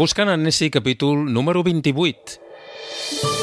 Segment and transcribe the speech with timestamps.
[0.00, 3.39] Buscant en Nessie, capítol número 28.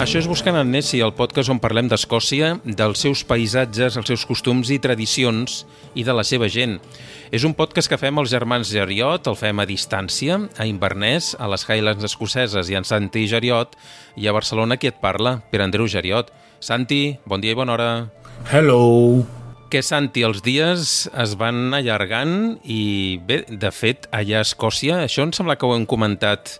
[0.00, 4.22] Això és Buscant en Nessie, el podcast on parlem d'Escòcia, dels seus paisatges, els seus
[4.24, 5.58] costums i tradicions
[5.92, 6.78] i de la seva gent.
[7.28, 11.50] És un podcast que fem els germans Geriot, el fem a distància, a Inverness, a
[11.52, 13.76] les Highlands escoceses i en Santi Geriot,
[14.16, 16.32] i a Barcelona qui et parla, Per Andreu Geriot.
[16.64, 17.92] Santi, bon dia i bona hora.
[18.48, 18.80] Hello!
[19.68, 25.28] Que Santi, els dies es van allargant i bé, de fet, allà a Escòcia, això
[25.28, 26.56] em sembla que ho hem comentat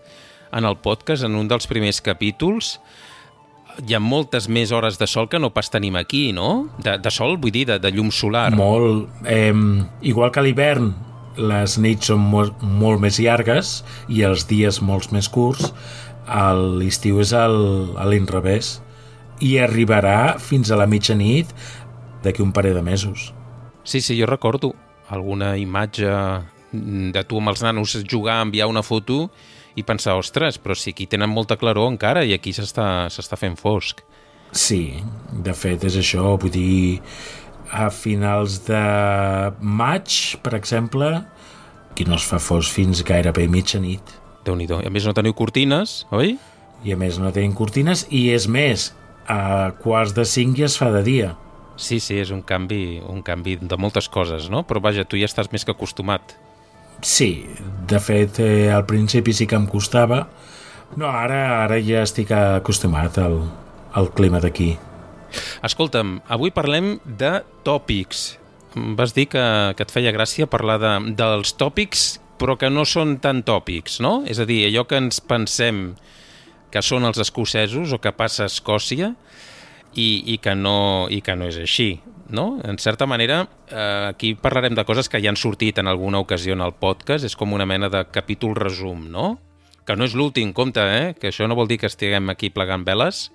[0.53, 2.75] en el podcast, en un dels primers capítols,
[3.87, 6.69] hi ha moltes més hores de sol que no pas tenim aquí, no?
[6.81, 8.49] De, de sol, vull dir, de, de llum solar.
[8.55, 9.09] Molt.
[9.25, 9.53] Eh,
[10.01, 10.93] igual que a l'hivern,
[11.37, 15.71] les nits són molt, molt més llargues i els dies molts més curts,
[16.79, 17.57] l'estiu és el,
[17.99, 18.79] a l'inrevés
[19.41, 21.49] i arribarà fins a la mitjanit
[22.23, 23.31] d'aquí un parell de mesos.
[23.83, 24.75] Sí, sí, jo recordo
[25.09, 26.11] alguna imatge
[26.71, 29.31] de tu amb els nanos jugar, enviar una foto
[29.75, 34.03] i pensar, ostres, però si aquí tenen molta claror encara i aquí s'està fent fosc.
[34.51, 34.99] Sí,
[35.31, 36.99] de fet és això, vull dir,
[37.71, 38.81] a finals de
[39.63, 41.11] maig, per exemple,
[41.91, 44.17] aquí no es fa fosc fins gairebé mitjanit.
[44.43, 46.37] déu nhi A més no teniu cortines, oi?
[46.83, 48.91] I a més no tenim cortines i és més,
[49.27, 51.35] a quarts de cinc ja es fa de dia.
[51.77, 54.63] Sí, sí, és un canvi, un canvi de moltes coses, no?
[54.67, 56.35] Però vaja, tu ja estàs més que acostumat.
[57.01, 57.47] Sí,
[57.87, 60.27] de fet, eh, al principi sí que em costava.
[60.95, 63.39] No, ara ara ja estic acostumat al,
[63.97, 64.75] al clima d'aquí.
[65.63, 68.37] Escolta'm, avui parlem de tòpics.
[68.97, 69.43] Vas dir que,
[69.75, 74.21] que et feia gràcia parlar de, dels tòpics, però que no són tan tòpics, no?
[74.27, 75.91] És a dir, allò que ens pensem
[76.71, 79.11] que són els escocesos o que passa a Escòcia
[79.93, 81.91] i, i, que, no, i que no és així
[82.31, 82.59] no?
[82.63, 86.53] En certa manera, eh, aquí parlarem de coses que ja han sortit en alguna ocasió
[86.53, 89.39] en el podcast, és com una mena de capítol resum, no?
[89.85, 91.13] Que no és l'últim, compte, eh?
[91.19, 93.29] Que això no vol dir que estiguem aquí plegant veles,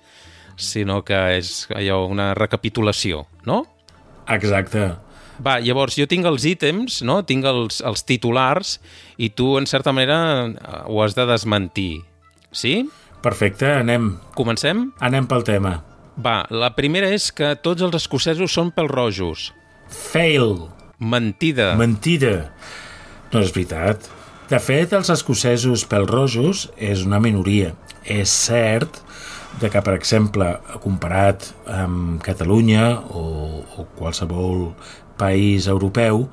[0.57, 3.65] sinó que és allò, una recapitulació, no?
[4.27, 4.89] Exacte.
[5.43, 7.21] Va, llavors jo tinc els ítems, no?
[7.29, 8.77] tinc els, els titulars
[9.21, 10.17] i tu, en certa manera,
[10.89, 12.01] ho has de desmentir.
[12.51, 12.87] Sí?
[13.21, 14.15] Perfecte, anem.
[14.37, 14.87] Comencem?
[15.03, 15.77] Anem pel tema.
[16.17, 19.51] Va, la primera és que tots els escocesos són rojos.
[19.87, 20.67] Fail.
[20.97, 21.75] Mentida.
[21.77, 22.49] Mentida.
[23.29, 24.07] No és veritat.
[24.49, 27.75] De fet, els escocesos rojos és una minoria.
[28.01, 29.01] És cert
[29.61, 30.47] de que, per exemple,
[30.81, 34.71] comparat amb Catalunya o, o qualsevol
[35.19, 36.25] país europeu,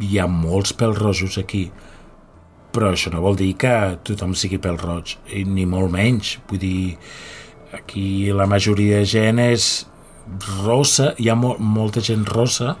[0.00, 1.68] hi ha molts rojos aquí.
[2.74, 3.74] Però això no vol dir que
[4.04, 5.16] tothom sigui roig,
[5.48, 6.36] ni molt menys.
[6.50, 6.98] Vull dir,
[7.76, 9.86] Aquí la majoria de gent és
[10.64, 12.76] rossa, hi ha mo molta gent rossa,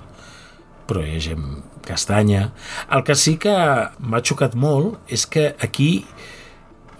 [0.88, 1.46] però hi ha gent
[1.88, 2.50] castanya.
[2.92, 3.54] El que sí que
[3.98, 5.90] m'ha xocat molt és que aquí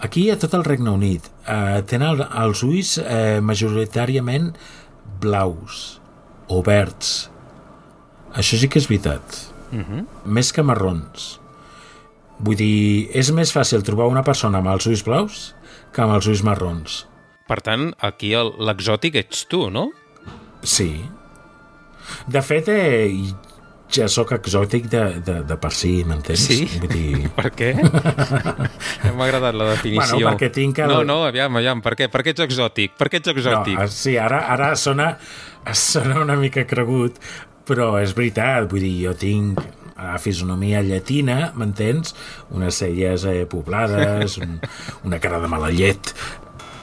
[0.04, 4.52] aquí a tot el Regne Unit eh, tenen els ulls eh, majoritàriament
[5.20, 5.98] blaus
[6.48, 7.28] o verds.
[8.38, 9.44] Això sí que és veritat.
[9.72, 9.84] Uh mhm.
[9.84, 10.06] -huh.
[10.24, 11.40] Més que marrons.
[12.38, 15.54] Vull dir, és més fàcil trobar una persona amb els ulls blaus
[15.92, 17.07] que amb els ulls marrons.
[17.48, 19.88] Per tant, aquí l'exòtic ets tu, no?
[20.62, 20.90] Sí.
[22.28, 23.08] De fet, eh,
[23.92, 26.44] ja sóc exòtic de, de, de per si, m'entens?
[26.44, 26.58] Sí?
[26.82, 27.30] Vull dir...
[27.38, 27.72] per què?
[27.78, 30.18] M'ha agradat la definició.
[30.18, 30.92] Bueno, perquè tinc el...
[30.92, 32.10] No, no, aviam, aviam, per què?
[32.12, 32.98] Per què ets exòtic?
[33.00, 33.78] Per què ets exòtic?
[33.80, 35.14] No, sí, ara, ara sona,
[35.72, 37.16] sona una mica cregut,
[37.68, 39.64] però és veritat, vull dir, jo tinc
[39.98, 42.14] a fisonomia llatina, m'entens?
[42.54, 44.60] Unes celles eh, poblades, un,
[45.08, 46.12] una cara de mala llet,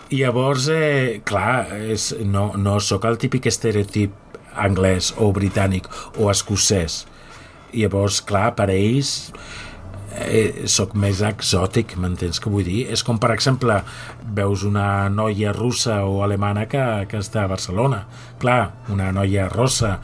[0.10, 4.14] i llavors, eh, clar, és, no, no sóc el típic estereotip
[4.56, 5.88] anglès o britànic
[6.22, 7.04] o escocès.
[7.74, 9.32] I llavors, clar, per ells
[10.16, 12.86] eh, sóc més exòtic, m'entens què vull dir?
[12.94, 13.80] És com, per exemple,
[14.38, 18.06] veus una noia russa o alemana que, que està a Barcelona.
[18.42, 18.62] Clar,
[18.94, 19.98] una noia rossa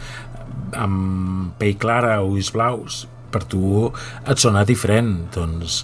[0.78, 3.88] amb pell clara o ulls blaus, per tu
[4.26, 5.14] et sona diferent.
[5.36, 5.84] Doncs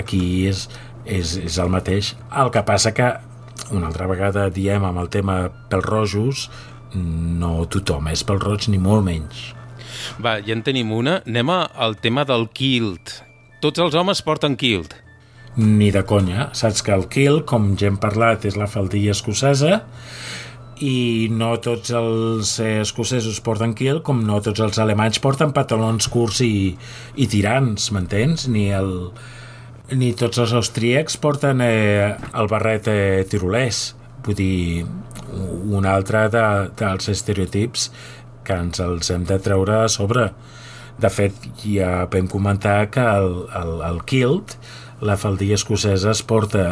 [0.00, 0.66] aquí és,
[1.04, 2.14] és, és el mateix.
[2.32, 3.12] El que passa que
[3.70, 5.38] una altra vegada diem amb el tema
[5.70, 6.48] pels rojos,
[6.94, 9.52] no tothom és pel roig ni molt menys.
[10.22, 11.20] Va, ja en tenim una.
[11.26, 13.18] Anem al tema del kilt.
[13.64, 14.94] Tots els homes porten kilt.
[15.56, 16.50] Ni de conya.
[16.52, 19.80] Saps que el kilt, com ja hem parlat, és la faldilla escocesa
[20.82, 26.40] i no tots els escocesos porten kilt com no tots els alemanys porten pantalons curts
[26.42, 26.74] i,
[27.14, 28.48] i tirants, m'entens?
[28.50, 28.90] Ni el,
[29.92, 33.92] ni tots els austríacs porten eh, el barret eh, tirolès.
[34.24, 34.86] Vull dir,
[35.74, 36.44] un altre de,
[36.78, 37.90] dels estereotips
[38.44, 40.30] que ens els hem de treure a sobre.
[41.00, 44.56] De fet, ja vam comentar que el, el, el kilt,
[45.04, 46.64] la faldilla escocesa, es porta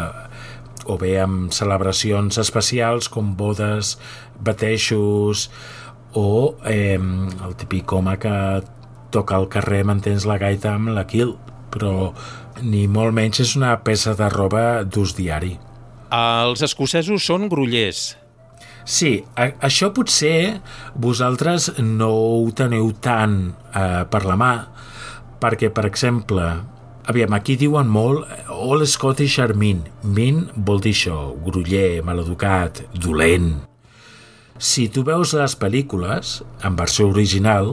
[0.87, 3.97] o bé amb celebracions especials com bodes,
[4.43, 5.49] bateixos
[6.19, 8.35] o eh, el típic home que
[9.12, 12.12] toca al carrer mantens la gaita amb la kilt, però
[12.62, 15.56] ni molt menys és una peça de roba d'ús diari.
[16.12, 18.12] Els escocesos són grollers.
[18.84, 20.60] Sí, a, això potser
[20.98, 23.38] vosaltres no ho teniu tant
[23.72, 24.52] eh, per la mà,
[25.42, 26.48] perquè, per exemple,
[27.10, 29.84] aviam, aquí diuen molt All Scottish are mean.
[30.02, 33.54] Mean vol dir això, groller, maleducat, dolent.
[34.62, 37.72] Si tu veus les pel·lícules, en versió original,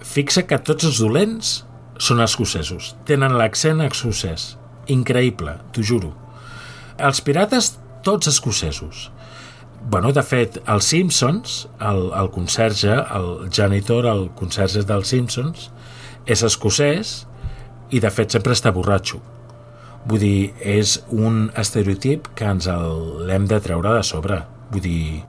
[0.00, 1.56] fixa que tots els dolents
[1.98, 2.94] són escocesos.
[3.08, 4.54] Tenen l'accent escocès.
[4.92, 6.12] Increïble, t'ho juro.
[6.96, 7.74] Els pirates,
[8.06, 9.10] tots escocesos.
[9.86, 15.70] Bueno, de fet, els Simpsons, el, el conserge, el janitor, el conserge dels Simpsons,
[16.26, 17.16] és escocès
[17.90, 19.20] i, de fet, sempre està borratxo.
[20.06, 22.66] Vull dir, és un estereotip que ens
[23.26, 24.40] l'hem de treure de sobre.
[24.72, 25.22] Vull dir,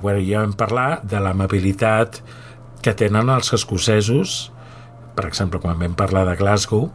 [0.00, 2.20] bueno, ja vam parlar de l'amabilitat
[2.84, 4.50] que tenen els escocesos
[5.14, 6.88] per exemple, quan vam parlar de Glasgow,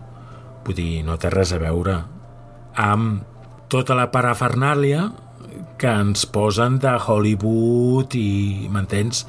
[0.66, 2.02] vull dir, no té res a veure
[2.80, 3.24] amb
[3.72, 5.10] tota la parafernàlia
[5.80, 9.24] que ens posen de Hollywood i, m'entens,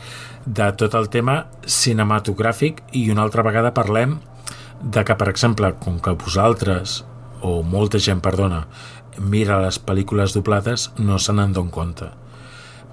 [0.47, 4.19] de tot el tema cinematogràfic i una altra vegada parlem
[4.81, 7.05] de que, per exemple, com que vosaltres,
[7.45, 8.65] o molta gent, perdona,
[9.21, 12.09] mira les pel·lícules doblades, no se n'en compte.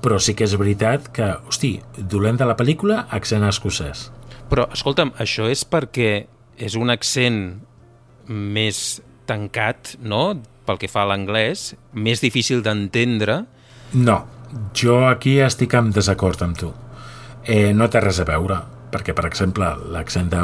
[0.04, 4.12] Però sí que és veritat que, hosti, dolent de la pel·lícula, accent escocès.
[4.48, 6.12] Però, escolta'm, això és perquè
[6.58, 7.42] és un accent
[8.28, 13.46] més tancat, no?, pel que fa a l'anglès, més difícil d'entendre.
[13.96, 14.18] No,
[14.76, 16.74] jo aquí estic en desacord amb tu.
[17.48, 18.60] Eh, no té res a veure,
[18.92, 20.42] perquè, per exemple, l'accent de,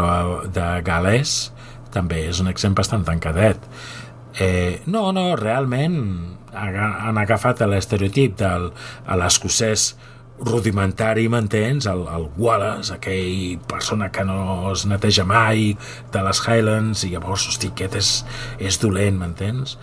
[0.55, 1.51] de galès
[1.93, 3.67] també és un accent bastant tancadet.
[4.39, 5.99] Eh, no, no, realment
[6.53, 8.49] han agafat l'estereotip de
[9.17, 9.93] l'escocès
[10.47, 11.87] rudimentari, m'entens?
[11.89, 15.73] El, el Wallace, aquell persona que no es neteja mai
[16.13, 18.11] de les Highlands, i llavors, hosti, aquest és,
[18.71, 19.77] és dolent, m'entens?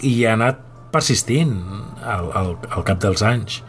[0.00, 1.54] I ha anat persistint
[2.02, 3.60] al, al, al cap dels anys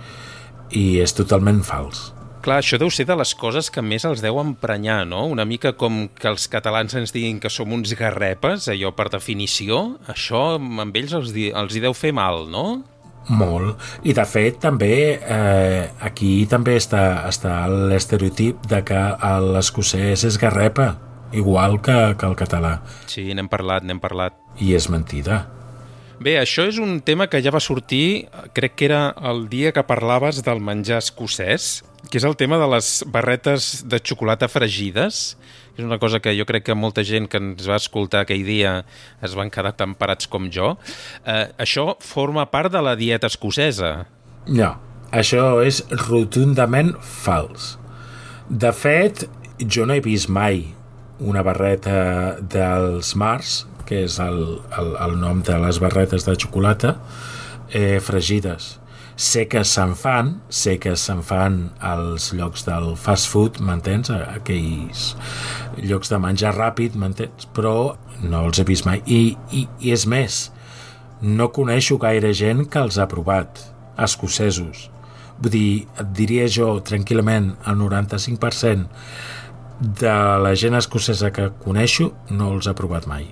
[0.74, 2.10] i és totalment fals.
[2.42, 5.28] Clar, això deu ser de les coses que més els deu emprenyar, no?
[5.30, 10.00] Una mica com que els catalans ens diguin que som uns garrepes, allò per definició,
[10.10, 12.82] això amb ells els, els hi deu fer mal, no?
[13.30, 13.78] Molt.
[14.04, 19.02] I de fet també eh, aquí també està, està l'estereotip de que
[19.54, 20.96] l'escocès és garrepa,
[21.32, 22.80] igual que, que el català.
[23.06, 24.38] Sí, n'hem parlat, n'hem parlat.
[24.60, 25.46] I és mentida.
[26.22, 29.82] Bé, això és un tema que ja va sortir, crec que era el dia que
[29.88, 31.80] parlaves del menjar escocès,
[32.10, 35.36] que és el tema de les barretes de xocolata fregides,
[35.78, 38.82] és una cosa que jo crec que molta gent que ens va escoltar aquell dia
[39.24, 40.74] es van quedar tan parats com jo.
[41.24, 43.94] Eh, això forma part de la dieta escocesa.
[44.48, 44.74] No,
[45.14, 47.76] això és rotundament fals.
[48.50, 49.28] De fet,
[49.62, 50.66] jo no he vist mai
[51.22, 54.42] una barreta dels Mars, que és el,
[54.80, 56.98] el, el nom de les barretes de xocolata,
[57.72, 58.81] eh, fregides
[59.22, 64.10] sé que se'n fan, sé que se'n fan als llocs del fast food, m'entens?
[64.10, 65.12] Aquells
[65.78, 67.46] llocs de menjar ràpid, m'entens?
[67.54, 67.94] Però
[68.24, 69.04] no els he vist mai.
[69.06, 70.40] I, i, I és més,
[71.22, 73.62] no coneixo gaire gent que els ha provat,
[74.02, 74.90] escocesos.
[75.38, 78.90] Vull dir, et diria jo tranquil·lament el 95%
[80.02, 83.30] de la gent escocesa que coneixo no els ha provat mai.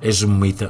[0.00, 0.68] És un mite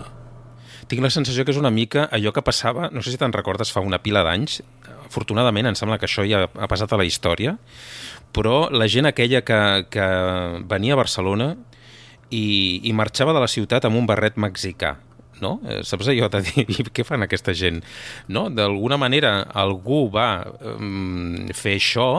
[0.90, 3.70] tinc la sensació que és una mica allò que passava, no sé si te'n recordes,
[3.70, 4.60] fa una pila d'anys,
[5.06, 7.56] afortunadament em sembla que això ja ha passat a la història,
[8.34, 10.08] però la gent aquella que, que
[10.70, 11.52] venia a Barcelona
[12.30, 14.96] i, i marxava de la ciutat amb un barret mexicà,
[15.42, 15.56] no?
[15.66, 17.80] Eh, saps allò de dir, què fan aquesta gent?
[18.28, 18.48] No?
[18.50, 20.30] D'alguna manera algú va
[20.74, 22.10] um, fer això,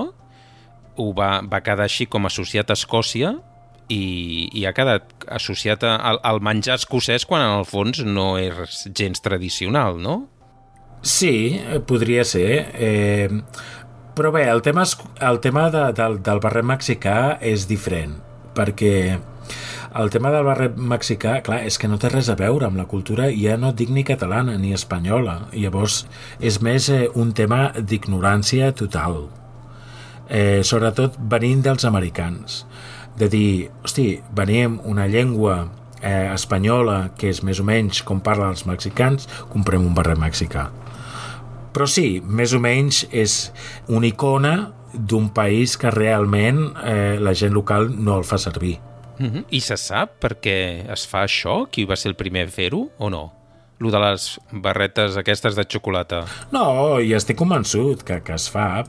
[0.99, 3.35] ho va, va quedar així com associat a Escòcia
[3.91, 8.85] i, i ha quedat associat al, al menjar escocès quan en el fons no és
[8.97, 10.21] gens tradicional, no?
[11.01, 12.51] Sí, podria ser.
[12.77, 13.29] Eh,
[14.15, 14.85] però bé, el tema,
[15.19, 18.19] el tema de, del, del barret mexicà és diferent,
[18.57, 18.93] perquè
[19.97, 22.87] el tema del barret mexicà, clar, és que no té res a veure amb la
[22.91, 25.47] cultura, ja no dic ni catalana ni espanyola.
[25.57, 26.05] Llavors,
[26.39, 29.25] és més eh, un tema d'ignorància total.
[30.31, 32.61] Eh, sobretot venint dels americans
[33.17, 38.55] de dir, hosti, venim una llengua eh, espanyola, que és més o menys com parlen
[38.55, 40.69] els mexicans, comprem un barret mexicà.
[41.71, 43.51] Però sí, més o menys és
[43.87, 44.55] una icona
[44.93, 48.77] d'un país que realment eh, la gent local no el fa servir.
[49.19, 49.45] Mm -hmm.
[49.49, 51.67] I se sap per què es fa això?
[51.69, 53.33] Qui va ser el primer a fer-ho o no?
[53.79, 56.25] Lo de les barretes aquestes de xocolata.
[56.51, 58.83] No, i estic convençut que, que es fa.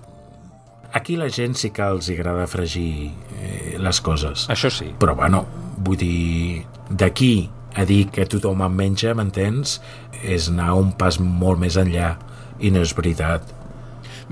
[0.93, 4.47] Aquí la gent sí que els agrada fregir eh, les coses.
[4.53, 4.91] Això sí.
[5.01, 5.47] Però bueno,
[5.81, 9.79] vull dir, d'aquí a dir que tothom en menja, m'entens?
[10.23, 12.15] És anar un pas molt més enllà
[12.61, 13.49] i no és veritat.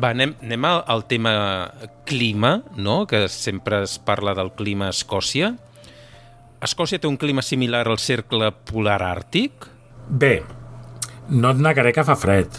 [0.01, 1.33] Va, anem, anem al, al tema
[2.09, 3.07] clima, no?
[3.09, 5.55] que sempre es parla del clima a Escòcia.
[6.61, 9.67] Escòcia té un clima similar al cercle polar àrtic?
[10.09, 10.41] Bé,
[11.31, 12.53] no et negaré que fa fred.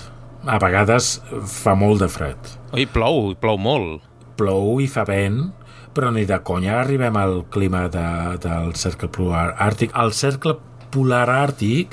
[0.50, 2.61] A vegades fa molt de fred.
[2.72, 4.06] Oi, plou, plou molt.
[4.40, 5.50] Plou i fa vent,
[5.92, 8.04] però ni de conya arribem al clima de,
[8.46, 9.92] del cercle polar àrtic.
[9.92, 10.54] El cercle
[10.94, 11.92] polar àrtic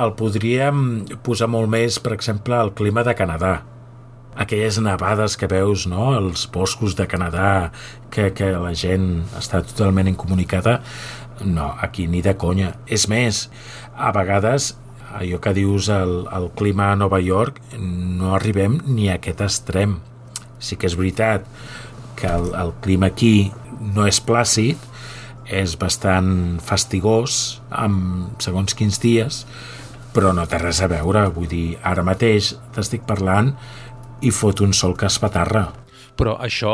[0.00, 3.58] el podríem posar molt més, per exemple, al clima de Canadà
[4.36, 7.72] aquelles nevades que veus, no?, els boscos de Canadà,
[8.12, 10.78] que, que la gent està totalment incomunicada,
[11.44, 12.74] no, aquí ni de conya.
[12.88, 13.46] És més,
[13.96, 14.74] a vegades,
[15.16, 19.98] allò que dius el, el clima a Nova York, no arribem ni a aquest extrem.
[20.58, 21.46] Sí que és veritat
[22.16, 23.50] que el, el clima aquí
[23.94, 24.80] no és plàcid,
[25.46, 29.44] és bastant fastigós, amb segons quins dies,
[30.16, 33.52] però no té res a veure, vull dir, ara mateix t'estic parlant
[34.24, 35.68] i fot un sol que es patarra.
[36.16, 36.72] Però això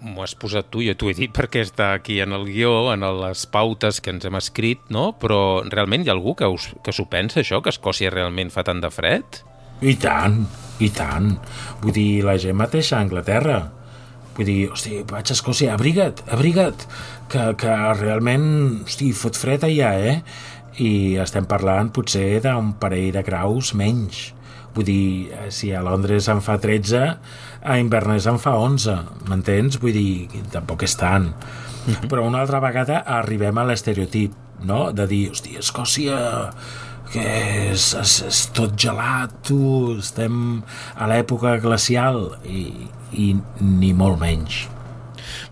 [0.00, 3.04] m'ho has posat tu, jo t'ho he dit perquè està aquí en el guió, en
[3.20, 5.10] les pautes que ens hem escrit, no?
[5.20, 8.64] Però realment hi ha algú que, us, que s'ho pensa, això, que Escòcia realment fa
[8.64, 9.42] tant de fred?
[9.84, 10.40] I tant,
[10.80, 11.34] i tant.
[11.82, 13.58] Vull dir, la gent mateixa a Anglaterra.
[14.38, 16.88] Vull dir, hosti, vaig a Escòcia, abriga't, abriga't,
[17.28, 18.48] que, que realment,
[18.86, 20.16] hosti, fot fred allà, eh?
[20.80, 20.90] I
[21.20, 24.28] estem parlant potser d'un parell de graus menys
[24.74, 27.04] Vull dir, eh, si a Londres en fa 13,
[27.62, 28.98] a Inverness en fa 11,
[29.28, 29.80] m'entens?
[29.82, 31.32] Vull dir, tampoc és tant.
[31.86, 32.08] Uh -huh.
[32.08, 34.32] Però una altra vegada arribem a l'estereotip,
[34.62, 36.50] no?, de dir, hosti, Escòcia
[37.12, 37.24] que
[37.72, 40.62] és, és, és tot gelat, tu, estem
[40.94, 44.68] a l'època glacial i, i ni molt menys.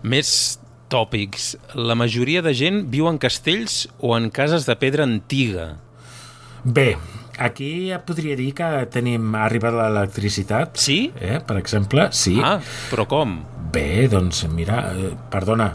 [0.03, 0.59] Més
[0.91, 1.55] tòpics.
[1.75, 5.75] La majoria de gent viu en castells o en cases de pedra antiga.
[6.63, 6.95] Bé,
[7.37, 10.77] Aquí ja podria dir que tenim arribat l'electricitat.
[10.81, 11.11] Sí?
[11.21, 12.37] Eh, per exemple, sí.
[12.43, 12.57] Ah,
[12.89, 13.37] però com?
[13.73, 15.69] Bé, doncs mira, eh, perdona,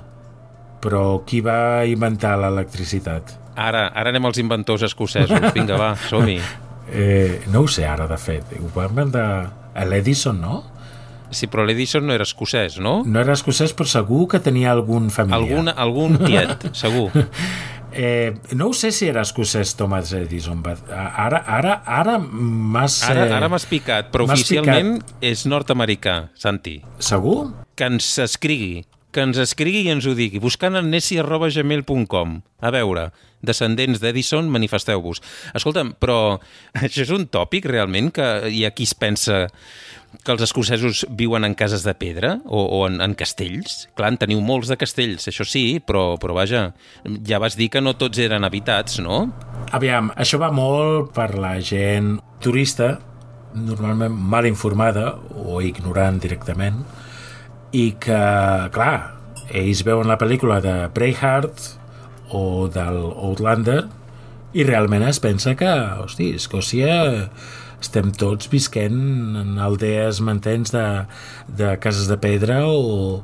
[0.83, 3.39] però qui va inventar l'electricitat?
[3.55, 5.53] Ara, ara anem als inventors escocesos.
[5.55, 6.41] Vinga, va, som-hi.
[6.93, 8.51] Eh, no ho sé ara, de fet.
[8.59, 9.23] Ho va inventar
[9.89, 10.59] l'Edison, no?
[11.33, 12.99] Sí, però l'Edison no era escocès, no?
[13.09, 15.39] No era escocès, però segur que tenia algun familiar.
[15.41, 17.07] Algun, algun tiet, segur.
[17.93, 20.63] Eh, no ho sé si era escocès Thomas Edison.
[20.65, 23.03] Ara, ara, ara m'has...
[23.09, 25.19] Ara, ara m'has picat, però oficialment picat.
[25.33, 26.79] és nord-americà, Santi.
[27.03, 27.53] Segur?
[27.77, 32.41] Que ens escrigui, que ens escrigui i ens ho digui, buscant en nessi.gmail.com.
[32.63, 33.11] A veure,
[33.43, 35.23] descendents d'Edison, manifesteu-vos.
[35.59, 36.39] Escolta'm, però
[36.79, 39.49] això és un tòpic realment que hi ha qui es pensa
[40.23, 43.87] que els escocesos viuen en cases de pedra o, o en, en castells.
[43.97, 46.67] Clar, en teniu molts de castells, això sí, però, però vaja,
[47.27, 49.25] ja vas dir que no tots eren habitats, no?
[49.73, 52.95] Aviam, això va molt per la gent turista,
[53.57, 56.83] normalment mal informada o ignorant directament,
[57.73, 58.23] i que,
[58.73, 58.97] clar,
[59.53, 61.82] ells veuen la pel·lícula de Braveheart
[62.33, 63.83] o del Outlander
[64.53, 65.69] i realment es pensa que,
[66.05, 66.93] hosti, Escòcia
[67.83, 68.99] estem tots visquent
[69.41, 70.85] en aldees, m'entens, de,
[71.59, 73.23] de cases de pedra o,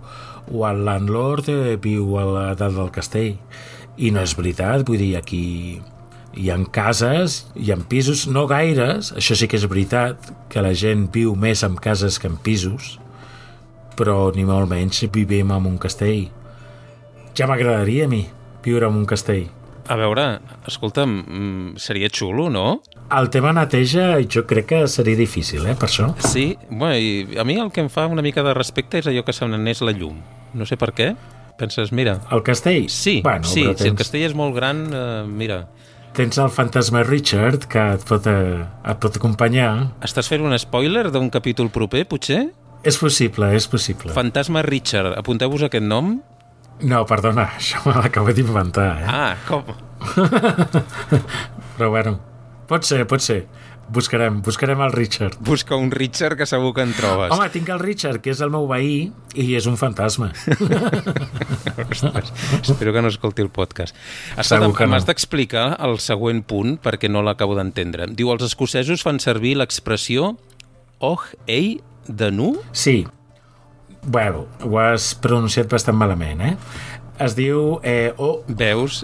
[0.48, 3.36] o el landlord eh, viu a la dalt del castell.
[3.98, 5.42] I no és veritat, vull dir, aquí
[6.38, 10.72] hi ha cases, hi ha pisos, no gaires, això sí que és veritat, que la
[10.72, 12.96] gent viu més en cases que en pisos,
[14.00, 16.30] però ni molt menys vivim en un castell.
[17.36, 18.24] Ja m'agradaria a mi
[18.68, 19.48] viure en un castell.
[19.88, 20.24] A veure,
[20.68, 22.82] escolta'm, mm, seria xulo, no?
[23.16, 26.12] El tema neteja jo crec que seria difícil, eh, per això.
[26.20, 29.24] Sí, bueno, i a mi el que em fa una mica de respecte és allò
[29.24, 30.20] que se n'anés la llum.
[30.52, 31.14] No sé per què.
[31.58, 32.20] Penses, mira...
[32.30, 32.88] El castell?
[32.88, 33.80] Sí, bueno, sí tens...
[33.80, 35.66] si el castell és molt gran, eh, mira...
[36.14, 39.72] Tens el fantasma Richard que et pot, eh, et pot acompanyar.
[40.04, 42.44] Estàs fent un spoiler d'un capítol proper, potser?
[42.86, 44.12] És possible, és possible.
[44.14, 46.18] Fantasma Richard, apunteu-vos aquest nom
[46.82, 49.06] no, perdona, això me l'acabo d'inventar, eh?
[49.08, 49.64] Ah, com?
[51.78, 52.18] Però bueno,
[52.70, 53.46] pot ser, pot ser.
[53.88, 55.38] Buscarem, buscarem el Richard.
[55.40, 57.32] Busca un Richard que segur que en trobes.
[57.32, 60.28] Home, tinc el Richard, que és el meu veí, i és un fantasma.
[61.88, 63.96] Ostres, espero que no escolti el podcast.
[63.96, 64.92] Segur Escolta, que no.
[64.92, 68.10] m'has d'explicar el següent punt perquè no l'acabo d'entendre.
[68.12, 70.34] Diu, els escocesos fan servir l'expressió
[71.00, 72.58] oh, ei, de nu?
[72.76, 73.06] Sí.
[74.08, 76.54] Bueno, ho has pronunciat bastant malament, eh?
[77.20, 77.78] Es diu...
[77.82, 79.02] Eh, oh, Veus?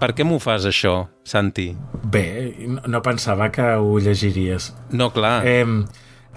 [0.00, 1.74] Per què m'ho fas, això, Santi?
[2.10, 2.54] bé,
[2.88, 4.70] no- pensava que ho llegiries.
[4.90, 5.42] No, clar.
[5.46, 5.66] Eh,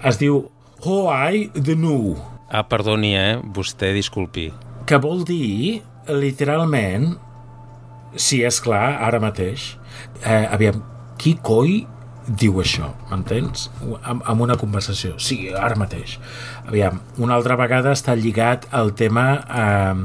[0.04, 0.50] es diu
[0.84, 2.14] Oh, I the nu,
[2.52, 3.38] Ah, perdoni, eh?
[3.42, 4.50] Vostè, disculpi.
[4.86, 5.80] que vol dir,
[6.12, 7.14] literalment,
[8.20, 9.78] si és clar, ara mateix,
[10.22, 10.82] eh, aviam,
[11.16, 11.86] qui coi
[12.26, 13.68] diu això, m'entens?
[14.02, 15.18] Amb, amb una conversació.
[15.20, 16.18] Sí, ara mateix.
[16.64, 20.04] Aviam, una altra vegada està lligat al tema eh,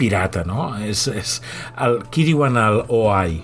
[0.00, 0.70] pirata, no?
[0.84, 1.38] És, és
[1.80, 3.40] el, qui diuen el OI?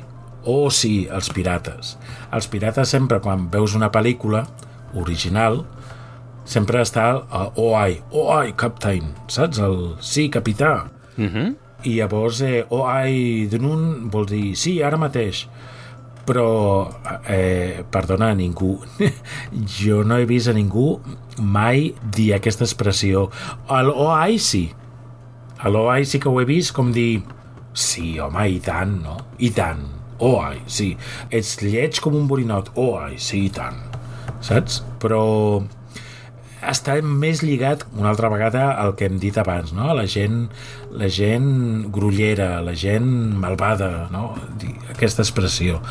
[0.47, 1.97] Oh, sí, els pirates.
[2.37, 4.45] Els pirates sempre, quan veus una pel·lícula
[4.97, 5.65] original,
[6.47, 9.61] sempre està el, el OI, OI, captain, saps?
[9.63, 10.91] El sí, capità.
[11.17, 11.55] Uh -huh.
[11.85, 15.47] I llavors, eh, OI d'un vol dir sí, ara mateix.
[16.27, 16.49] Però,
[17.31, 18.77] eh, perdona, ningú...
[19.79, 20.97] jo no he vist a ningú
[21.39, 23.29] mai dir aquesta expressió.
[23.71, 24.65] El OI sí.
[25.63, 27.23] A l'OI sí que ho he vist com dir
[27.77, 29.17] sí, home, i tant, no?
[29.39, 29.85] I tant.
[30.19, 30.95] OI, sí.
[31.31, 32.73] Ets lleig com un borinot.
[32.81, 33.83] OI, sí, i tant.
[34.45, 34.83] Saps?
[35.03, 35.23] Però
[36.65, 39.89] està més lligat una altra vegada al que hem dit abans, no?
[39.97, 40.47] La gent,
[40.91, 43.09] la gent grullera, la gent
[43.41, 44.31] malvada, no?
[44.95, 45.83] Aquesta expressió.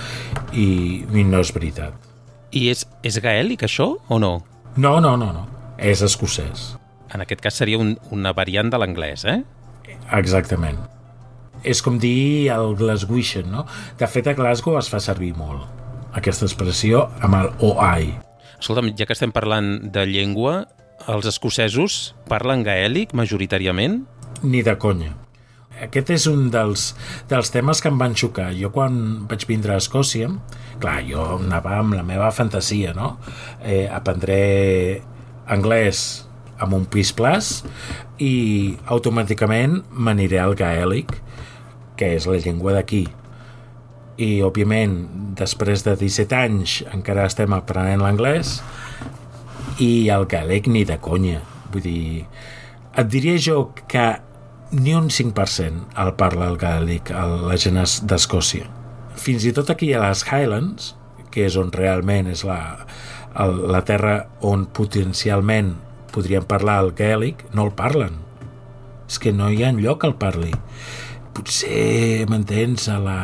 [0.53, 1.93] I, I no és veritat.
[2.55, 4.33] I és, és gaèlic, això, o no?
[4.75, 5.45] No, no, no, no.
[5.77, 6.73] És escocès.
[7.13, 9.41] En aquest cas seria un, una variant de l'anglès, eh?
[10.15, 10.79] Exactament.
[11.65, 13.65] És com dir el Glaswegian, no?
[13.99, 15.83] De fet, a Glasgow es fa servir molt
[16.15, 18.13] aquesta expressió amb el OI.
[18.59, 20.65] Escolta'm, ja que estem parlant de llengua,
[21.11, 24.03] els escocesos parlen gaèlic majoritàriament?
[24.43, 25.13] Ni de conya.
[25.83, 26.93] Aquest és un dels,
[27.27, 28.47] dels temes que em van xocar.
[28.55, 30.29] Jo quan vaig vindre a Escòcia,
[30.79, 33.17] clar, jo anava amb la meva fantasia, no?
[33.59, 35.01] Eh, aprendré
[35.51, 36.25] anglès
[36.63, 37.59] amb un pis plus
[38.23, 41.11] i automàticament m'aniré al gaèlic,
[41.99, 43.03] que és la llengua d'aquí.
[44.17, 44.93] I, òbviament,
[45.35, 48.61] després de 17 anys encara estem aprenent l'anglès
[49.83, 51.41] i el gaèlic ni de conya.
[51.73, 52.25] Vull dir,
[52.95, 54.05] et diria jo que
[54.75, 58.69] ni un 5% el parla el gaèlic a la gent es- d'Escòcia.
[59.15, 60.93] Fins i tot aquí a les Highlands,
[61.31, 62.85] que és on realment és la,
[63.35, 65.73] el, la terra on potencialment
[66.15, 68.21] podrien parlar el gaèlic, no el parlen.
[69.09, 70.53] És que no hi ha lloc que el parli.
[71.35, 73.17] Potser, m'entens, a, la,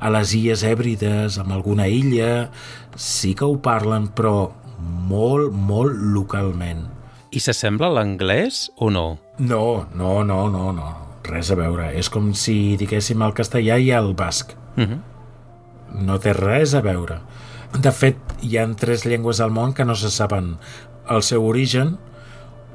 [0.00, 2.48] a les Illes Hèbrides, amb alguna illa,
[2.96, 6.86] sí que ho parlen, però molt, molt localment.
[7.30, 9.04] I s'assembla a l'anglès o no?
[9.38, 10.88] No, no, no, no, no.
[11.28, 11.90] Res a veure.
[11.94, 14.56] És com si diguéssim el castellà i el basc.
[14.76, 15.00] Uh -huh.
[16.00, 17.20] No té res a veure.
[17.78, 20.56] De fet, hi ha tres llengües al món que no se saben
[21.08, 21.98] el seu origen.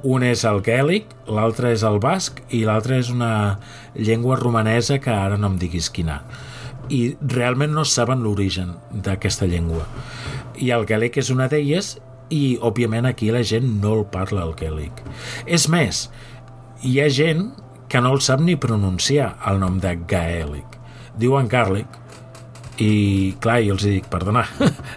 [0.05, 3.57] Un és el gaèlic, l'altre és el basc i l'altre és una
[3.97, 6.19] llengua romanesa que ara no em diguis quina.
[6.93, 9.87] I realment no saben l'origen d'aquesta llengua.
[10.61, 11.95] I el gaèlic és una d'elles
[12.29, 15.01] i, òbviament, aquí la gent no el parla, el gaèlic.
[15.49, 16.05] És més,
[16.85, 17.47] hi ha gent
[17.89, 20.77] que no el sap ni pronunciar el nom de gaèlic.
[21.17, 21.89] Diuen garlic,
[22.77, 24.45] i clar, jo els dic, perdona,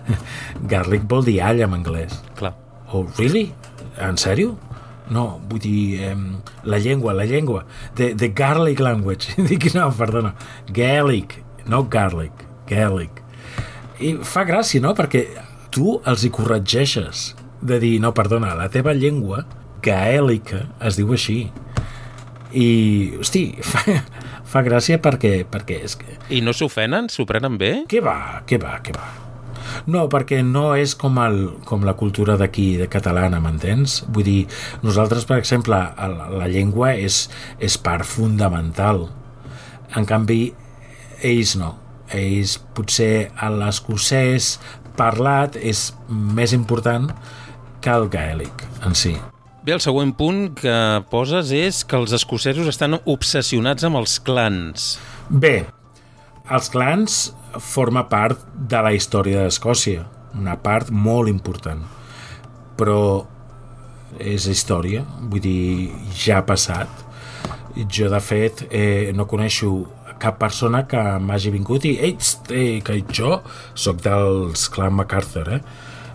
[0.72, 2.20] garlic vol dir all en anglès.
[2.36, 2.52] Clar.
[2.92, 3.48] Oh, really?
[4.02, 4.56] En sèrio?
[5.14, 6.14] No, vull dir, eh,
[6.68, 7.64] la llengua, la llengua.
[7.96, 9.34] The, the garlic language.
[9.48, 10.34] Dic, no, perdona.
[10.74, 12.44] Gaelic, no garlic.
[12.68, 13.22] Gaelic.
[14.04, 14.94] I fa gràcia, no?
[14.98, 15.24] Perquè
[15.74, 19.44] tu els hi corregeixes de dir, no, perdona, la teva llengua
[19.82, 21.40] gaèlica es diu així.
[22.48, 22.68] I,
[23.20, 23.98] hosti, fa,
[24.48, 27.10] fa gràcia perquè, perquè és que I no s'ofenen?
[27.12, 27.72] S'ho prenen bé?
[27.90, 29.27] què va, què va, què va?
[29.86, 34.02] No, perquè no és com, el, com la cultura d'aquí, de catalana, m'entens?
[34.12, 34.38] Vull dir,
[34.84, 37.26] nosaltres, per exemple, la, la llengua és,
[37.58, 39.06] és part fundamental.
[39.96, 40.42] En canvi,
[41.24, 41.74] ells no.
[42.14, 43.28] Ells, potser,
[43.58, 44.54] l'escocès
[44.98, 47.10] parlat és més important
[47.84, 49.14] que el gaèlic en si.
[49.68, 50.74] Bé, el següent punt que
[51.12, 54.94] poses és que els escocesos estan obsessionats amb els clans.
[55.28, 55.66] Bé,
[56.50, 57.18] els clans
[57.60, 60.04] forma part de la història d'Escòcia,
[60.38, 61.82] una part molt important.
[62.78, 63.00] Però
[64.18, 67.04] és història, vull dir, ja ha passat.
[67.78, 69.86] Jo, de fet, eh, no coneixo
[70.18, 72.16] cap persona que m'hagi vingut i ei,
[72.50, 73.38] eh, que jo
[73.74, 75.60] sóc dels clan MacArthur, eh?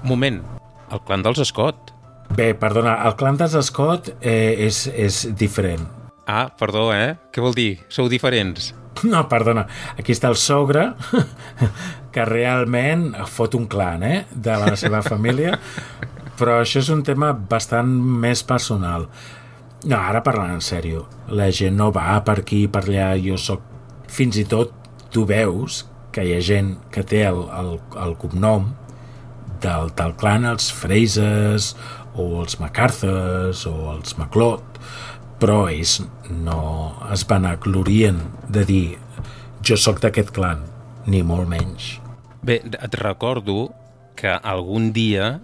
[0.04, 0.42] Moment,
[0.92, 1.94] el clan dels Scott.
[2.34, 5.86] Bé, perdona, el clan dels Scott eh, és, és diferent.
[6.28, 7.16] Ah, perdó, eh?
[7.32, 7.78] Què vol dir?
[7.92, 8.74] Sou diferents?
[9.12, 9.66] No, perdona,
[9.98, 10.92] aquí està el sogre
[12.14, 14.20] que realment fot un clan, eh?
[14.32, 15.58] De la seva família,
[16.40, 17.90] però això és un tema bastant
[18.24, 19.08] més personal.
[19.84, 23.70] No, ara parlant en sèrio, la gent no va per aquí, per allà, jo sóc...
[24.14, 24.70] Fins i tot
[25.10, 25.80] tu veus
[26.14, 27.72] que hi ha gent que té el, el,
[28.04, 28.68] el cognom
[29.64, 31.72] del, del clan, els Frasers,
[32.14, 34.80] o els MacArthurs, o els MacLeod,
[35.42, 38.20] però ells no es van aglorien
[38.50, 38.86] de dir
[39.64, 40.64] jo sóc d'aquest clan,
[41.08, 41.98] ni molt menys.
[42.44, 43.72] Bé, et recordo
[44.20, 45.40] que algun dia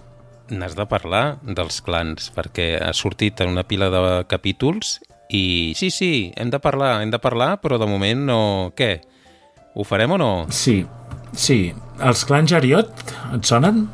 [0.50, 4.98] n'has de parlar dels clans, perquè ha sortit en una pila de capítols
[5.30, 8.40] i sí, sí, hem de parlar, hem de parlar, però de moment no...
[8.76, 8.96] Què?
[9.78, 10.32] Ho farem o no?
[10.50, 10.82] Sí,
[11.38, 11.70] sí.
[12.02, 12.90] Els clans Jariot,
[13.38, 13.86] et sonen?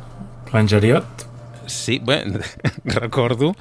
[0.48, 1.26] Clan Jariot?
[1.68, 2.22] Sí, bé,
[2.98, 3.52] recordo...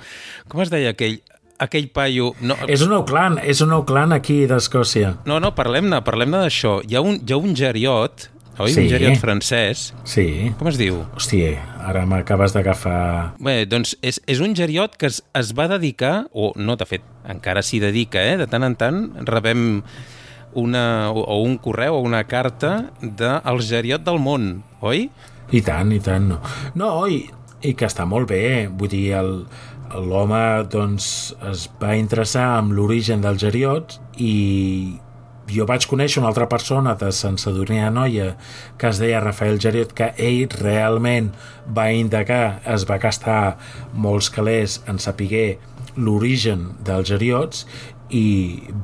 [0.47, 1.19] Com es deia aquell,
[1.59, 2.33] aquell paio...
[2.41, 5.15] No, És un clan, és un clan aquí d'Escòcia.
[5.25, 6.79] no, no parlem-ne, parlem-ne d'això.
[6.87, 8.71] Hi, ha un, hi ha un geriot, oi?
[8.73, 8.85] Sí.
[8.85, 9.85] Un geriot francès.
[10.07, 10.25] Sí.
[10.59, 11.01] Com es diu?
[11.15, 11.53] Hòstia,
[11.85, 13.35] ara m'acabes d'agafar...
[13.39, 17.03] Bé, doncs és, és un geriot que es, es va dedicar, o no, de fet,
[17.27, 18.37] encara s'hi dedica, eh?
[18.41, 19.81] De tant en tant rebem
[20.55, 25.09] una, o, o un correu o una carta del geriot del món, oi?
[25.51, 26.29] I tant, i tant.
[26.31, 26.39] No,
[26.79, 27.25] no i,
[27.67, 28.67] i que està molt bé.
[28.71, 29.43] Vull dir, el-
[29.93, 34.97] l'home doncs, es va interessar en l'origen dels geriots i
[35.51, 38.33] jo vaig conèixer una altra persona de Sant Sadurní Anoia
[38.81, 41.31] que es deia Rafael Geriot que ell realment
[41.77, 43.57] va indagar, es va gastar
[43.93, 45.57] molts calés en sapiguer
[45.95, 47.65] l'origen dels geriots
[48.09, 48.27] i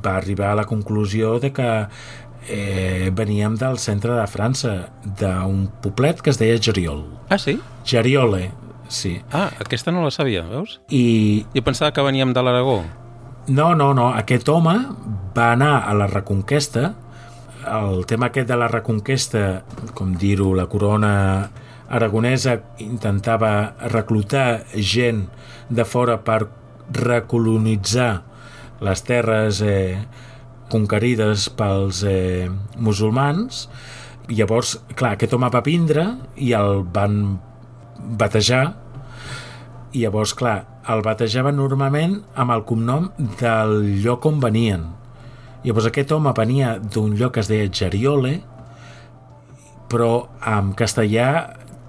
[0.04, 1.70] va arribar a la conclusió de que
[2.48, 4.72] eh, veníem del centre de França,
[5.20, 7.04] d'un poblet que es deia Geriol.
[7.28, 7.58] Ah, sí?
[7.86, 8.50] Geriole,
[8.92, 9.16] sí.
[9.32, 10.80] Ah, aquesta no la sabia, veus?
[10.92, 12.82] I Jo pensava que veníem de l'Aragó.
[13.48, 14.76] no, no, no, aquest home
[15.36, 16.94] va anar a la Reconquesta,
[17.66, 19.62] el tema aquest de la Reconquesta,
[19.94, 21.50] com dir-ho, la corona
[21.92, 25.26] aragonesa intentava reclutar gent
[25.68, 26.46] de fora per
[26.92, 28.22] recolonitzar
[28.82, 29.98] les terres eh,
[30.72, 33.66] conquerides pels eh, musulmans
[34.28, 37.38] llavors, clar, aquest home va vindre i el van
[38.18, 38.62] batejar
[39.92, 44.88] i llavors, clar, el batejaven normalment amb el cognom del lloc on venien.
[45.62, 48.40] Llavors aquest home venia d'un lloc que es deia Geriole,
[49.92, 51.28] però en castellà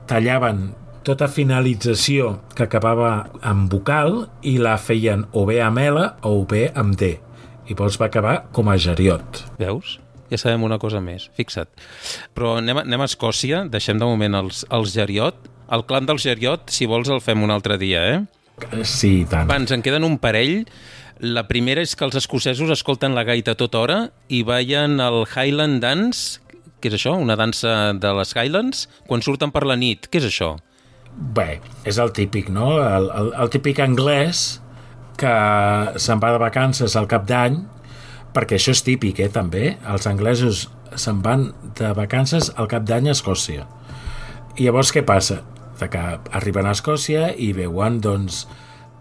[0.09, 0.67] tallaven
[1.03, 6.69] tota finalització que acabava amb vocal i la feien o bé amb L o bé
[6.75, 7.15] amb D.
[7.67, 9.43] I llavors va acabar com a Geriot.
[9.59, 9.97] Veus?
[10.31, 11.69] Ja sabem una cosa més, fixa't.
[12.33, 15.49] Però anem anem a Escòcia, deixem de moment els, els Geriot.
[15.71, 18.19] El clan dels Geriot, si vols, el fem un altre dia, eh?
[18.83, 19.47] Sí, i tant.
[19.49, 20.63] Va, ens en queden un parell.
[21.23, 25.23] La primera és que els escocesos escolten la gaita a tota hora i ballen el
[25.29, 26.41] Highland Dance,
[26.83, 27.15] què és això?
[27.15, 28.87] Una dansa de les Highlands?
[29.07, 30.57] Quan surten per la nit, què és això?
[31.13, 32.73] Bé, és el típic, no?
[32.83, 34.59] El, el, el típic anglès
[35.21, 35.33] que
[36.01, 37.61] se'n va de vacances al cap d'any,
[38.35, 39.77] perquè això és típic, eh, també.
[39.87, 40.65] Els anglesos
[40.99, 43.67] se'n van de vacances al cap d'any a Escòcia.
[44.53, 45.39] I llavors què passa?
[45.79, 46.01] De que
[46.37, 48.45] arriben a Escòcia i veuen, doncs...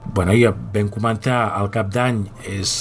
[0.03, 2.73] Bueno, ja vam comentar, el cap d'any és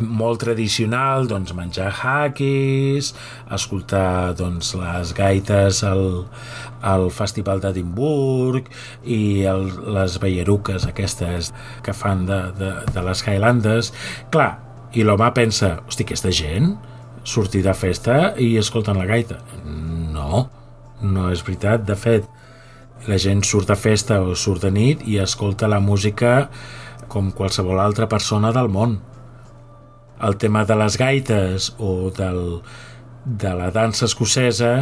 [0.00, 3.12] molt tradicional, doncs menjar haquis,
[3.54, 6.26] escoltar doncs, les gaites al,
[6.82, 8.68] al Festival d'Edimburg
[9.04, 11.52] i el, les balleruques aquestes
[11.86, 13.92] que fan de, de, de les Highlandes.
[14.34, 14.50] Clar,
[14.96, 16.74] i l'home pensa, hosti, aquesta gent
[17.28, 19.38] sortir de festa i escolten la gaita.
[19.68, 20.48] No,
[21.02, 21.84] no és veritat.
[21.86, 22.26] De fet,
[23.06, 26.48] la gent surt de festa o surt de nit i escolta la música
[27.08, 28.98] com qualsevol altra persona del món
[30.22, 32.60] el tema de les gaites o del,
[33.24, 34.72] de la dansa escocesa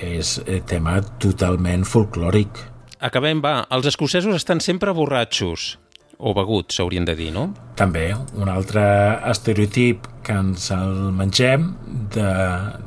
[0.00, 2.66] és eh, tema totalment folclòric.
[3.00, 3.62] Acabem, va.
[3.72, 5.76] Els escocesos estan sempre borratxos.
[6.20, 7.46] O beguts, s'haurien de dir, no?
[7.80, 8.82] També un altre
[9.30, 11.70] estereotip que ens el mengem
[12.12, 12.32] de,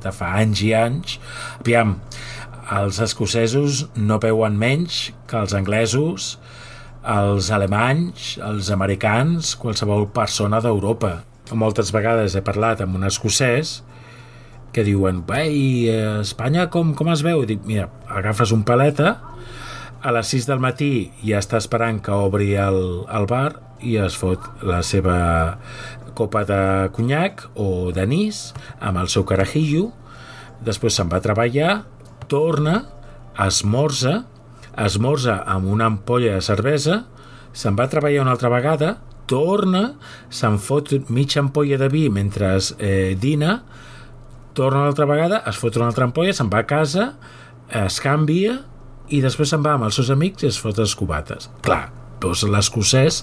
[0.04, 1.18] de fa anys i anys.
[1.58, 1.96] Aviam,
[2.72, 6.38] els escocesos no veuen menys que els anglesos,
[7.04, 11.18] els alemanys, els americans, qualsevol persona d'Europa.
[11.52, 13.82] Moltes vegades he parlat amb un escocès
[14.74, 17.44] que diuen, bé, i a Espanya com, com es veu?
[17.46, 19.18] Dic, mira, agafes un paleta,
[20.04, 24.18] a les 6 del matí ja està esperant que obri el, el bar i es
[24.20, 25.16] fot la seva
[26.18, 26.62] copa de
[26.96, 28.50] conyac o d'anís
[28.80, 29.92] amb el seu carajillo,
[30.64, 31.84] després se'n va a treballar,
[32.30, 32.84] torna,
[33.46, 34.24] esmorza,
[34.80, 37.04] esmorza amb una ampolla de cervesa,
[37.54, 38.96] se'n va a treballar una altra vegada,
[39.30, 39.84] torna,
[40.34, 43.62] se'n fot mitja ampolla de vi mentre eh, dina,
[44.54, 47.14] torna una altra vegada, es fot una altra ampolla, se'n va a casa,
[47.74, 48.60] es canvia
[49.14, 51.50] i després se'n va amb els seus amics i es fot les cubates.
[51.66, 51.88] Clar,
[52.24, 53.22] veus l'escocès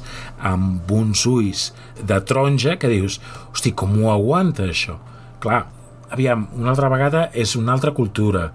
[0.53, 4.99] amb uns ulls de taronja que dius, hosti, com ho aguanta això?
[5.41, 5.65] Clar,
[6.11, 8.51] aviam, una altra vegada és una altra cultura,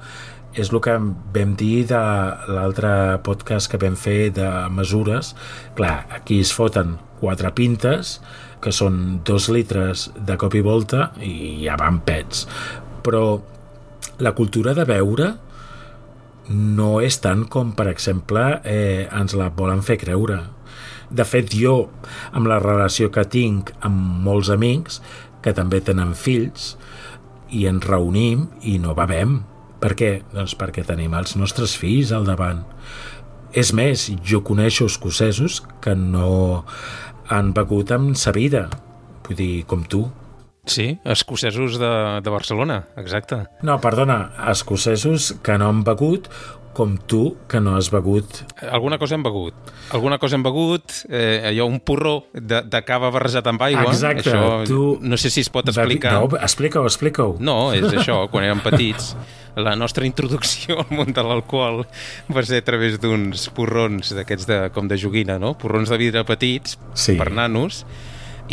[0.55, 0.95] és el que
[1.35, 2.01] vam dir de
[2.47, 2.89] l'altre
[3.25, 5.33] podcast que vam fer de mesures.
[5.75, 8.19] Clar, aquí es foten quatre pintes,
[8.63, 12.45] que són dos litres de cop i volta, i ja van pets.
[13.03, 13.25] Però
[14.23, 15.33] la cultura de beure
[16.49, 20.39] no és tant com, per exemple, eh, ens la volen fer creure.
[21.09, 21.89] De fet, jo,
[22.31, 25.01] amb la relació que tinc amb molts amics,
[25.43, 26.75] que també tenen fills,
[27.53, 29.43] i ens reunim i no bevem,
[29.85, 30.11] per què?
[30.33, 32.63] Doncs perquè tenim els nostres fills al davant.
[33.53, 36.65] És més, jo coneixo escocesos que no
[37.29, 38.65] han begut amb sa vida,
[39.27, 40.07] vull dir, com tu.
[40.65, 41.91] Sí, escocesos de,
[42.25, 43.43] de Barcelona, exacte.
[43.61, 46.31] No, perdona, escocesos que no han begut
[46.75, 48.41] com tu, que no has begut.
[48.67, 49.71] Alguna cosa hem begut.
[49.95, 53.87] Alguna cosa hem begut, eh, allò, un porró de, de cava barrejat amb aigua.
[53.93, 54.27] Exacte.
[54.27, 54.83] Això, tu...
[55.01, 56.17] No sé si es pot explicar.
[56.19, 57.37] No, explica-ho, explica-ho.
[57.39, 59.15] No, és això, quan érem petits
[59.55, 61.85] la nostra introducció al món de l'alcohol
[62.27, 65.53] va ser a través d'uns porrons d'aquests de, com de joguina, no?
[65.55, 67.15] Porrons de vidre petits sí.
[67.15, 67.85] per nanos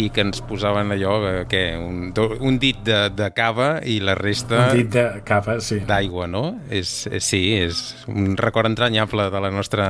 [0.00, 1.16] i que ens posaven allò,
[1.50, 4.68] què, un, un dit de, de cava i la resta...
[4.70, 5.82] Un dit de cava, sí.
[5.88, 6.44] D'aigua, no?
[6.72, 9.88] És, és, sí, és un record entranyable de la nostra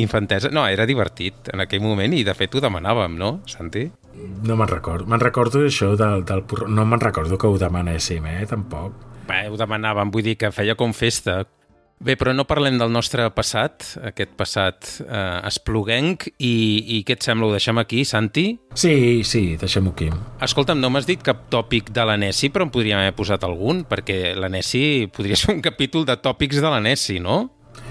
[0.00, 0.52] infantesa.
[0.52, 3.86] No, era divertit en aquell moment i de fet ho demanàvem, no, Santi?
[4.44, 5.08] No me'n recordo.
[5.08, 6.68] Me'n recordo això del, del porró.
[6.68, 9.06] No me'n recordo que ho demanéssim, eh, tampoc.
[9.30, 11.44] Bé, ho demanàvem, vull dir que feia com festa.
[12.00, 16.54] Bé, però no parlem del nostre passat, aquest passat eh, espluguenc, i,
[16.96, 17.50] i què et sembla?
[17.50, 18.44] Ho deixem aquí, Santi?
[18.72, 20.08] Sí, sí, deixem-ho aquí.
[20.46, 24.32] Escolta'm, no m'has dit cap tòpic de l'Anesi, però en podríem haver posat algun, perquè
[24.32, 27.42] l'Anesi podria ser un capítol de tòpics de l'Anesi, no?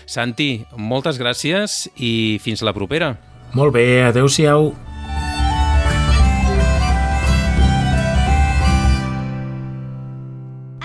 [0.09, 3.17] Santi, moltes gràcies i fins la propera.
[3.53, 4.73] Molt bé, adeu-siau.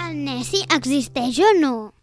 [0.05, 1.95] El Nessi existeix o no?